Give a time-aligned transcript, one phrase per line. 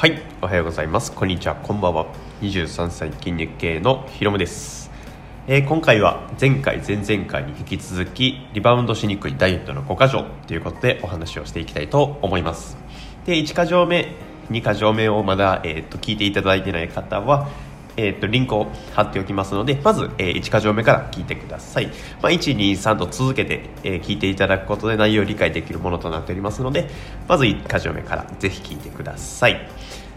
[0.00, 1.12] はいおはようございます。
[1.12, 1.56] こんにちは。
[1.56, 2.06] こんばんは。
[2.40, 4.90] 23歳筋肉系のひろむです、
[5.46, 12.78] えー今回は前回前々回に引き続きリバウンドしにくいダイエットの5箇条ということでお話をしていきたいと思います。
[13.26, 14.14] で1箇条目
[14.50, 17.50] 2箇条目をまだ、えー、と聞いていただいてない方は
[18.00, 21.88] えー、とリンクを貼っておきますのでまず、えー1箇条目から聞いてください、
[22.22, 26.88] まあ、123と続けて、えー聞いていただくことで内容を理解できるものとなっておりますので
[27.28, 29.68] まず1箇条目からぜひ聞いてください。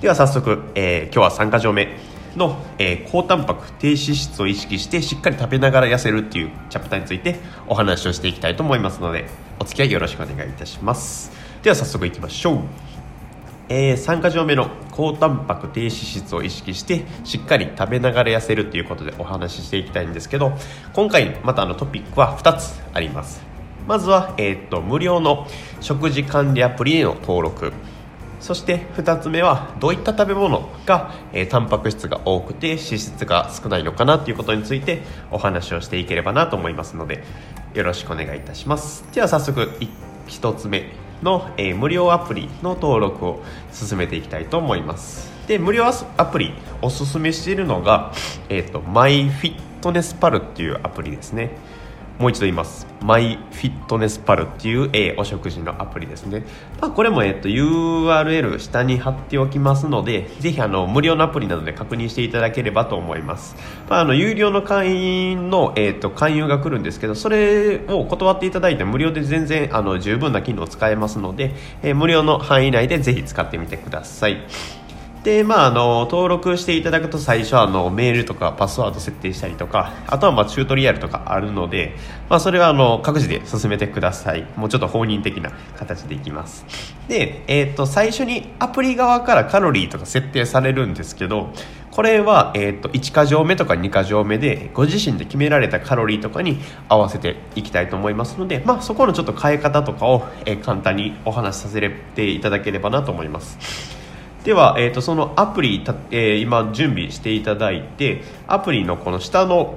[0.00, 1.88] では早速、えー今日は3箇条目
[2.34, 7.36] の、えー高タンパク低脂質を意識してしっかり食べながら痩せるっていうチャプターについて
[7.66, 9.26] お話をしていきたいと思いますので
[9.60, 11.30] お付き合いよろしくお願いいたします。
[11.62, 12.95] では早速いきましょう。
[13.68, 20.52] えー3箇条目の高タンパク低脂質を意識してしっかり食べながら痩せるということでお話ししていきたいんですけど
[20.92, 23.44] 今回またあのトピックは2つあります。
[23.86, 25.46] まずは、えーっと無料の
[25.80, 27.72] 食事管理アプリへの登録。
[28.40, 37.22] そして2つ目はどういった食べ物が、えータンパク質が多くて脂質が少ないのかなということについてお話をしていければなと思いますので
[37.74, 39.04] よろしくお願いいたします。
[39.12, 39.70] では早速
[40.28, 41.05] 1つ目。
[41.22, 45.30] の、えー無料アプリの登録を進めていきたいと思います。
[45.46, 48.12] で無料アプリおすすめしているのが、
[48.48, 51.50] えー、とマイフィットネスパルっていうアプリですね。
[52.18, 52.86] もう一度言います。
[53.02, 56.44] マイフィットネスパルっていう、えーお食事のアプリですね。
[56.80, 63.54] まあ、これも、えっと URL 下に貼っておきますので、ぜひあの無料のアプリなので確認していただければと思います。
[63.90, 74.38] まあ、あの有料の会員の、えっと勧誘が来るんですけど、それを断っていただいて無料で全然あの十分な機能を使えますので、えー無料の範囲内でぜひ使ってみてください。
[75.26, 81.96] でまあ、あの登録していただくと最初はあのメールとかパスワード設定したりとかあとはまあチュートリアルとかあるので、
[82.28, 84.46] まあ、それはあの各自で進めてください。
[84.54, 86.64] もうちょっと放任的な形でいきます。
[87.08, 91.52] で、えー、と最初にアプリ側からカロリーとか設定されるんですけど
[91.90, 103.95] これは、えー、と1箇条目とか2箇条目でご自身で決められたカロリーとかに合わせていきたいと思いますので、まあ、そこのちょっと変え方とかを、え簡単にお話しさせていただければなと思います。
[104.46, 109.74] では、えー、とそのアプリた、えー今準備していただいてアプリのこの下の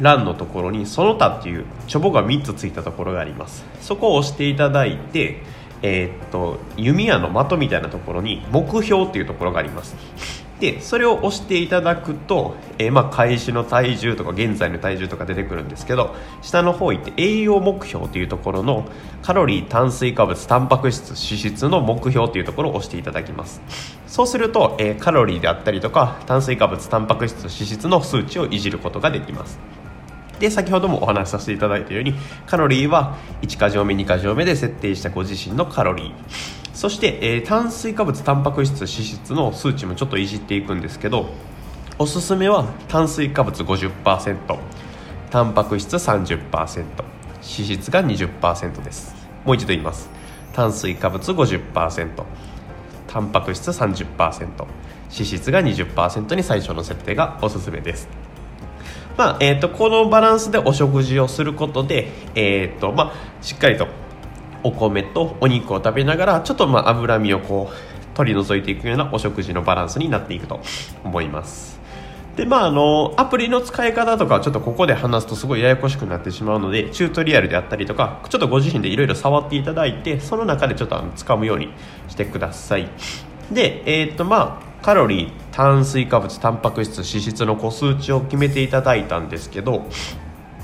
[0.00, 3.62] 欄のところにその他っていうチョボが3つついたところがあります。
[3.82, 5.42] そこを押していただいて
[5.82, 9.94] えーっと弓矢の的みたいなところに目標っていうところがあります。
[10.60, 18.86] でそれを押していただくと、えーまあ、開始の体重とか現在の体重とか出てくるんですけど下の方行って栄養目標というところの
[19.22, 23.62] カロリー炭水化物タンパク質脂質の目標というところを押していただきます。
[24.06, 29.58] そうすると、えーカロリーであったりとか炭水化物タンパク質脂質の数値をいじることができます。
[30.38, 32.14] で先ほどもお話しさせていただいたように
[32.46, 36.59] カロリーは1箇条目2箇条目で設定したご自身のカロリー。
[36.74, 41.30] そして、えー炭水化物タンパク質脂質の数値もちょっといじっていくんですけど
[41.98, 44.58] おすすめは炭水化物50%
[45.30, 49.14] タンパク質30%脂質が20%です。
[49.44, 50.08] もう一度言います。
[50.52, 52.24] 炭水化物50%
[53.06, 58.08] タンパク質30%脂質が20%に最初の設定がおすすめです。
[59.16, 63.88] まあえー、とこのバランスでお食事をすることで、えーとまあ、しっかりと
[64.62, 70.60] お米とお肉を食べながらちょっとまあ脂身をこう取り除いていくようなお食事のバランスになっていくと
[71.04, 71.80] 思います。
[72.36, 81.68] でまああのアプリの使い方とかちょっとここで話すとすごいややこしくなってしまうのでチュートリアルであったりとかちょっとご自身でいろいろ触っていただいてその中でちょっとあの掴むように
[82.08, 82.88] してください。
[83.52, 89.86] でえっ、とまあカロリー炭水化物タンパク質脂質の個数値を決めていただいたんですけど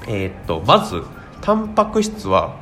[0.06, 1.02] えーっとまず
[1.42, 2.56] タンパク質は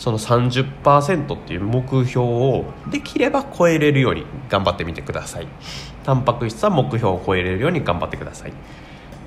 [0.00, 5.46] その30%っていう目標をできれば超えれるように頑張ってみてください。
[6.04, 8.52] タンパク質は目標を超えれるように頑張ってください。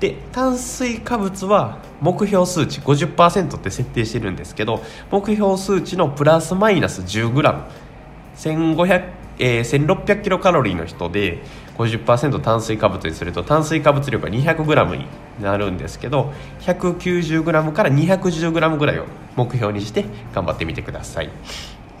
[0.00, 9.04] で炭水化物は目標数値50%って設定してるんですけど目標数値のプラスマイナス 10g1500、
[9.38, 11.38] えー、1600キロカロリーの人で
[11.76, 15.06] 50%炭水化物にすると炭水化物量が 200g に
[15.40, 19.06] なるんですけど 190g から 210g ぐらいを
[19.36, 21.30] 目標にして頑張ってみてください。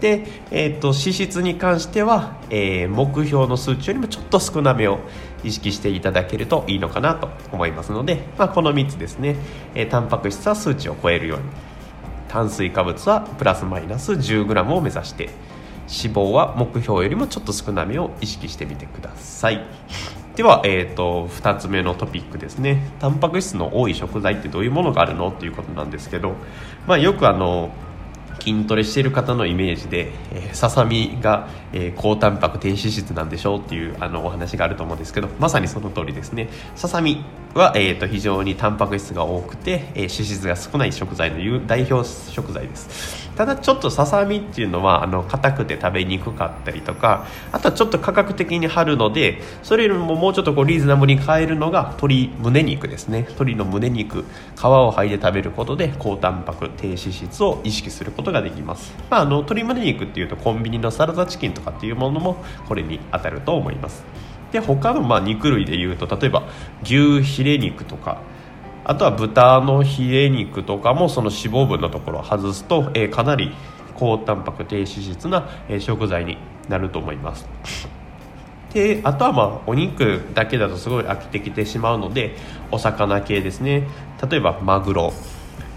[0.00, 4.98] で、えー、と脂質に関しては、えー目標の数値よりもちょっと少なめを
[5.44, 9.36] 意識していただけるといいのかなと思いますので、まあ、この3つですね、
[9.74, 11.44] えータンパク質は数値を超えるように。
[12.28, 15.30] 炭水化物はプラスマイナス 10g を目指して
[15.88, 19.64] 脂肪は目標よりもちょっと少なめを意識してみてください。
[20.36, 22.90] では、えー、と2つ目のトピックですね。
[22.98, 25.30] タンパク質の多い食材ってどういうものがあるの？
[25.30, 26.32] ということなんですけど、
[26.88, 27.70] まあ、よくあの
[28.44, 36.48] 筋トレしてる方のイメージで、え、ささみが、えー、高タンパク低脂質なんでしょうっていうあのお話があると思うんですけどまさにその通りですね。
[36.76, 37.24] ささみ
[37.54, 43.24] は、えーと、非常にタンパク質が多くて、えー、脂質が少ない食材の代表食材です。
[43.36, 53.20] ただちょっとささみっていうのはあの硬くて食べにくかったりとかあとはちょっと価格的に張るのでそれよりももうちょっとこうリーズナブルに買えるのが鶏胸肉ですね。
[53.20, 54.24] 鶏の胸肉
[54.56, 62.36] 皮を剥いで食べることで高タンパク低脂質を意識することができます、まあ、あの鶏胸肉っていうとコンビニのサラダチキンとかっていうものも
[62.68, 64.04] これに当たると思います。
[64.52, 66.44] で他のま肉類でいうと例えば
[66.84, 68.20] 牛ヒレ肉とか
[68.84, 73.52] あとは豚のヒレ肉とかもその脂肪分のところを外すと、えー、かなり
[73.94, 76.36] 高タンパク低脂質な、え、食材に
[76.68, 77.48] なると思います。
[78.72, 82.36] であとはまあお肉だけだとすごい飽きてきてしまうので
[82.72, 83.88] お魚系ですね。
[84.28, 85.12] 例えばマグロ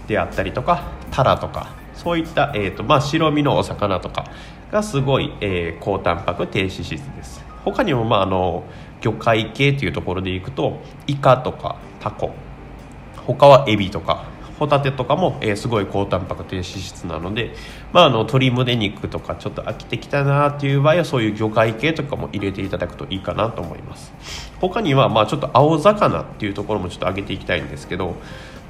[0.08, 4.24] であったりとかタラとかそういった、えーとまあ、白身のお魚とか
[4.70, 7.44] がすごい、えー、高タンパク低脂質です。
[7.64, 8.64] 他にも、まあ、あの
[9.00, 12.32] 魚介系というところでいくとイカとかタコ。
[13.26, 14.24] 他はエビとか
[14.58, 17.54] ホタテとかも、えー、すごい高タンパク低脂質なので、
[17.92, 24.12] まあ、あの鶏胸肉とかちょっと飽きてきたなっていう場合はそういう魚介系とかも入れていただくといいかなと思います。
[24.60, 28.14] 他にはまあちょっと青魚っていうところもちょっと上げていきたいんですけど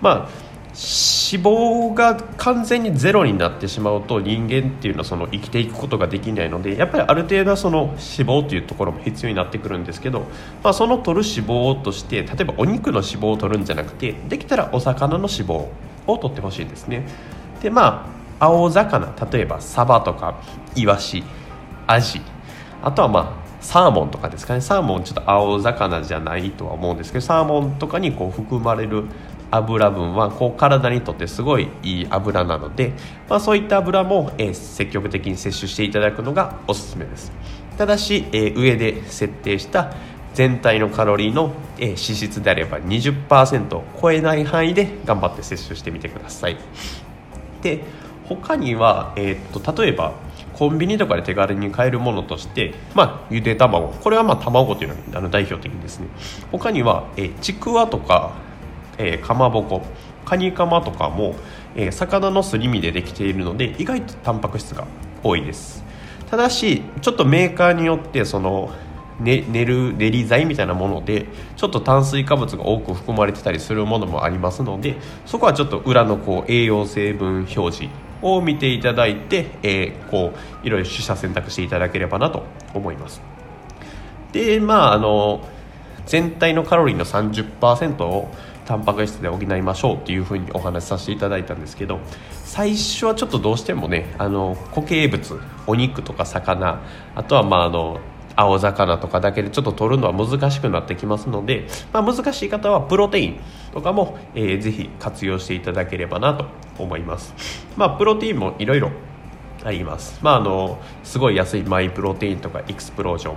[0.00, 0.47] まあ
[0.78, 10.20] 脂肪が完全にゼロになってしまうと人間っていうのはその生きていくことができないのでやっぱりある程度はその脂肪というところも必要になってくるんですけど、
[10.62, 15.52] まあ、その取る脂肪として例えばお肉の脂肪を取るんじゃなくてできたらお魚の脂肪
[16.06, 17.08] を取ってほしいんですね。
[17.60, 18.08] でま
[18.38, 20.40] あ青魚例えばサバとか
[20.76, 21.24] イワシ
[21.88, 22.20] アジ
[22.82, 24.60] あとはまあサーモンとかですかね。
[24.60, 29.06] サーモンちょっと青魚じゃないとは思うんですけどサーモンとかにこう含まれる
[29.50, 32.92] 油分はこう体にとってすごいいい油なので、
[33.28, 37.32] まあ、そういった油も、えー、積極的に摂取していただくのがおすすめです。
[37.76, 39.94] ただし、えー、上で設定した
[40.34, 46.56] 全体のカロリーの、えー、脂質であれば20%を超えない範囲で頑張って摂取してみてください。
[47.62, 47.80] で
[48.28, 50.12] 他には、えー、っと例えば
[50.52, 53.88] コンビニとかで手軽に買えるものとして、まあ、ゆで卵。
[53.88, 56.08] これはまあ卵というのが代表的ですね。
[56.50, 58.32] 他には、えちくわとか
[58.98, 59.82] えー、かまぼこ。
[60.24, 61.34] カニカマとかも、
[61.74, 64.86] えー、魚のすり身でできているので意外とタンパク質が
[65.22, 65.82] 多いです。
[66.30, 68.70] ただしちょっとメーカーによってその
[69.20, 74.96] ね、練る練り剤みたいなものでちょっと炭水化物が多く含まれてたりするものもありますので
[75.26, 83.20] そこはちょっと裏のこう栄養成分表示を見ていただいて、えー、こういろいろ取捨選択していただければなと思います。
[84.32, 85.44] でまああの
[86.06, 88.30] 全体のカロリーの30%を
[88.68, 92.00] タンパク質で補いましょうっていうふうにお話しさせていただいたんですけど
[92.44, 96.82] 最初はちょっとどうしてもねあの固形物お肉とか魚
[97.14, 97.98] あとはまああの
[98.36, 103.40] 青魚とかだけでちょっと取るのは難しくなってきますので、まあ、難しい方はプロテイン
[103.72, 106.44] とかも、えー、ぜひ活用していただければなと
[106.78, 107.34] 思います、
[107.76, 108.92] まあ、プロテインもいろいろ
[109.64, 113.34] あります、まあ、あのすごい安いマイプロテインとかエクスプロージョン。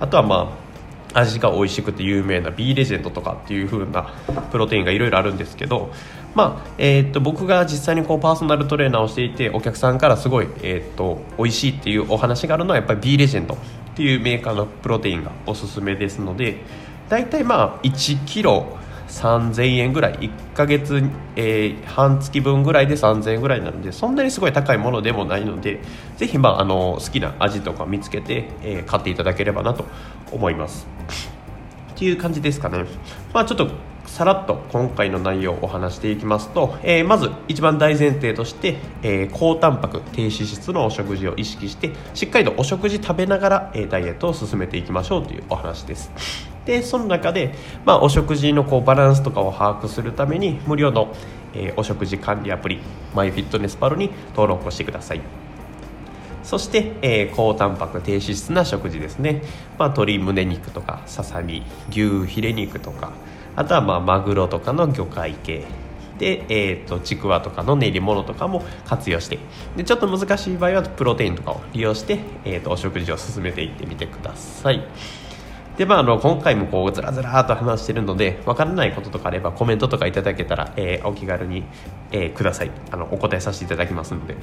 [0.00, 0.67] あとはまあ
[1.14, 4.12] 味が美味しくて有名な B レジェンドとかっていう風な
[4.50, 5.90] プロテインがいろいろあるんですけど、
[6.34, 13.58] まあえー、っと僕が実際にこうパーソナルトレーナーをしていてお客さんからすごい、えー、っと美味しいっていうお話があるのはやっぱり B レジェンドっ
[13.96, 16.58] ていうメーカーのプロテインがおすすめですので
[17.08, 18.77] 大体まあ1キロ
[19.08, 20.14] 3000円ぐらい。
[20.14, 21.02] 1ヶ月、
[21.36, 25.80] えー、半月分ぐらいで3000円ぐらいなのでそんなにすごい高いものでもないので
[26.16, 29.84] ぜひ、まあ、あの好きな味とか見つけて、えー、買っていただければなと
[30.32, 30.86] 思います。
[31.94, 32.84] っていう感じですかね。
[33.32, 33.68] まあちょっと
[34.08, 46.10] さらっと今回の内容をお話していきますと、えー、まず一番大前提として、えー、高タンパク低脂質のお食事を意識してしっかりとお食事食べながら、えー、ダイエットを進めていきましょうというお話です。
[46.64, 51.14] でその中で、まあ、お食事のこうバランスとかを把握するために無料の、
[51.54, 52.80] えお食事管理アプリ
[53.14, 55.20] マイフィットネスパルに登録をしてください。
[56.48, 59.42] そして、えー、高タンパク低脂質な食事ですね、
[59.78, 63.12] まあ、鶏胸肉とかささみ牛ヒレ肉とか
[63.58, 65.64] あとはまあマグロとかの魚介系。
[66.16, 69.38] で、えーと、ちくわとかの練り物とかも活用して。
[69.76, 74.84] でちょっと難しい場合はプロテインとかを利用して、えーと、お食事を進めていってみてください。
[75.76, 81.62] でまあ、あの今回もこうずらずらと話してるのでわからないこととかあればコメントとかいただけたら、えー、お気軽に、
[82.10, 82.70] えー、ください。
[82.90, 84.36] あのお答えさせていただきますので。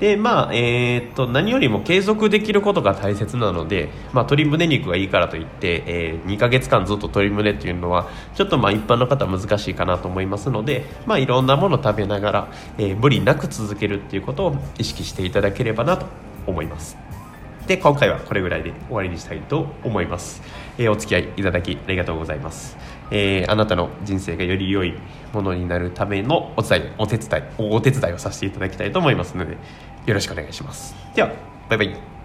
[0.00, 16.06] でまあえー、っと何よりも継続できることが大切なので、まあ、鶏胸肉がいいからといって、えー、2ヶ月間ずっと鶏胸っていうのはちょっとまあ一般の方は難しいかなと思いますので、まあ、いろんなものを食べながら、えー、無理なく続けるっていうことを意識していただければなと
[16.46, 16.96] 思います。
[17.66, 20.40] で今回はこれぐらいで終わりにしたいと思います、
[20.78, 22.78] えー、お付き合いいただきありがとうございます、
[23.10, 24.94] えー、あなたの人生がより良い
[25.32, 29.56] ものになるためのお伝えお手伝いお手伝いをさせていただきたいと思いますので
[30.06, 30.94] よろしくお願いします。
[31.14, 31.32] では
[31.68, 32.17] バイバイ。